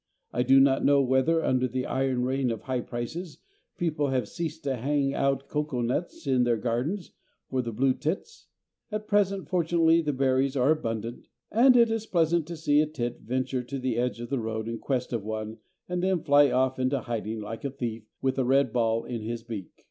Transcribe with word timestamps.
I 0.33 0.41
do 0.41 0.59
not 0.59 0.83
know 0.83 0.99
whether, 1.03 1.43
under 1.43 1.67
the 1.67 1.85
iron 1.85 2.23
reign 2.23 2.49
of 2.49 2.63
high 2.63 2.81
prices, 2.81 3.37
people 3.77 4.07
have 4.07 4.27
ceased 4.27 4.63
to 4.63 4.77
hang 4.77 5.13
out 5.13 5.47
coco 5.47 5.81
nuts 5.81 6.25
in 6.25 6.43
their 6.43 6.57
gardens 6.57 7.11
for 7.51 7.61
the 7.61 7.71
blue 7.71 7.93
tits; 7.93 8.47
at 8.91 9.07
present, 9.07 9.47
fortunately, 9.47 10.01
the 10.01 10.11
berries 10.11 10.57
are 10.57 10.71
abundant, 10.71 11.27
and 11.51 11.77
it 11.77 11.91
is 11.91 12.07
pleasant 12.07 12.47
to 12.47 12.57
see 12.57 12.81
a 12.81 12.87
tit 12.87 13.19
venture 13.21 13.61
to 13.61 13.77
the 13.77 13.97
edge 13.97 14.19
of 14.19 14.31
the 14.31 14.39
road 14.39 14.67
in 14.67 14.79
quest 14.79 15.13
of 15.13 15.23
one 15.23 15.59
and 15.87 16.01
then 16.01 16.23
fly 16.23 16.49
off 16.49 16.79
into 16.79 17.01
hiding, 17.01 17.39
like 17.39 17.63
a 17.63 17.69
thief, 17.69 18.03
with 18.23 18.39
a 18.39 18.43
red 18.43 18.73
ball 18.73 19.03
in 19.05 19.21
his 19.21 19.43
beak. 19.43 19.69